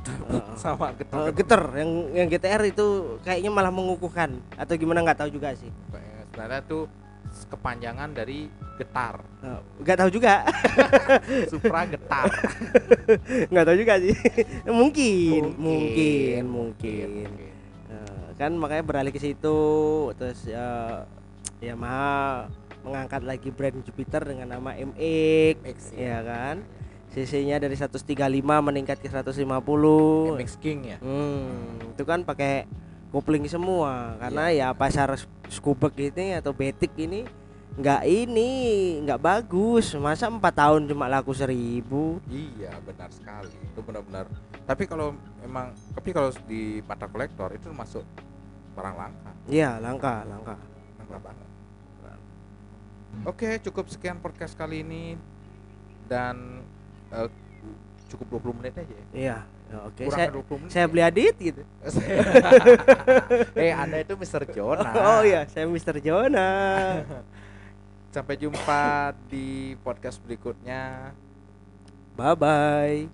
eh, 0.30 0.42
sama 0.54 0.92
geter, 0.92 1.18
eh, 1.20 1.32
geter. 1.32 1.62
Yang 1.74 1.90
yang 2.12 2.26
GTR 2.28 2.62
itu 2.64 2.86
kayaknya 3.20 3.50
malah 3.50 3.70
mengukuhkan 3.70 4.28
atau 4.54 4.74
gimana 4.74 5.02
nggak 5.02 5.18
tahu 5.18 5.30
juga 5.30 5.50
sih. 5.52 5.70
sebenarnya 6.30 6.62
tuh 6.62 6.86
kepanjangan 7.46 8.10
dari 8.10 8.46
getar 8.76 9.20
Eh, 9.40 9.60
Nggak 9.80 9.96
tahu 9.96 10.10
juga. 10.10 10.44
supra 11.52 11.84
getar 11.84 12.28
Nggak 13.50 13.64
tahu 13.64 13.76
juga 13.76 13.94
sih. 13.98 14.14
mungkin, 14.68 15.42
Mungkin, 15.56 15.56
mungkin, 15.56 16.42
mungkin. 16.46 17.08
mungkin. 17.24 17.52
Eh, 17.88 18.26
kan 18.36 18.52
makanya 18.52 18.84
beralih 18.84 19.10
ke 19.10 19.18
situ 19.18 19.58
terus 20.14 20.44
ya 20.44 21.04
Yamaha 21.60 22.48
mengangkat 22.80 23.20
lagi 23.20 23.52
brand 23.52 23.84
Jupiter 23.84 24.24
dengan 24.24 24.48
nama 24.50 24.72
MX 24.72 25.60
MX 25.60 25.78
ya 25.92 26.24
kan 26.24 26.56
CC-nya 27.10 27.58
dari 27.58 27.74
135 27.74 28.06
meningkat 28.62 28.96
ke 28.96 29.10
150 29.10 29.44
MX 30.38 30.50
King 30.56 30.78
ya 30.86 30.98
hmm, 31.02 31.92
itu 31.92 32.02
kan 32.06 32.24
pakai 32.24 32.64
kopling 33.10 33.46
semua. 33.50 34.16
Karena 34.18 34.50
ya 34.54 34.68
pasar 34.74 35.14
skubek 35.50 35.98
ini 35.98 36.38
atau 36.38 36.54
betik 36.54 36.94
ini 36.96 37.26
nggak 37.78 38.02
ini 38.06 38.50
nggak 39.06 39.20
bagus. 39.20 39.94
Masa 39.98 40.26
empat 40.26 40.54
tahun 40.54 40.90
cuma 40.90 41.06
laku 41.06 41.34
seribu? 41.34 42.18
Iya 42.30 42.74
benar 42.82 43.10
sekali. 43.14 43.54
Itu 43.70 43.82
benar-benar. 43.82 44.26
Tapi 44.66 44.86
kalau 44.86 45.14
memang 45.42 45.74
tapi 45.94 46.10
kalau 46.10 46.30
di 46.46 46.82
mata 46.86 47.06
kolektor 47.06 47.50
itu 47.54 47.70
masuk 47.70 48.06
barang 48.74 48.96
langka. 48.96 49.30
Ya 49.50 49.78
langka 49.78 50.22
langka. 50.26 50.56
Langka 50.98 51.18
banget. 51.22 51.48
Oke 53.26 53.58
cukup 53.60 53.90
sekian 53.90 54.22
podcast 54.22 54.54
kali 54.54 54.86
ini. 54.86 55.18
Dan 56.10 56.62
eh, 57.14 57.30
cukup 58.10 58.42
20 58.42 58.58
menit 58.58 58.74
aja 58.74 58.94
ya 58.94 59.06
iya 59.14 59.36
ya, 59.70 59.76
oke 59.86 60.02
kurang 60.02 60.18
saya 60.18 60.26
dari 60.26 60.42
20 60.42 60.60
menit 60.60 60.70
saya 60.74 60.82
ya? 60.84 60.90
beli 60.90 61.02
adit 61.06 61.34
gitu 61.38 61.62
eh 63.64 63.72
anda 63.72 63.96
itu 64.02 64.14
Mr. 64.18 64.42
Jonah 64.50 64.92
oh 64.92 65.22
iya 65.22 65.46
saya 65.46 65.64
Mr. 65.70 65.96
Jonah 66.02 67.06
sampai 68.14 68.34
jumpa 68.34 69.14
di 69.30 69.78
podcast 69.86 70.18
berikutnya 70.18 71.14
bye 72.18 72.34
bye 72.34 73.06